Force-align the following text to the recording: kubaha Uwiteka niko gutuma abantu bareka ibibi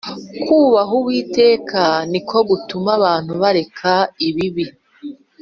kubaha 0.43 0.91
Uwiteka 1.01 1.81
niko 2.11 2.37
gutuma 2.49 2.89
abantu 2.99 3.31
bareka 3.41 3.91
ibibi 4.27 4.65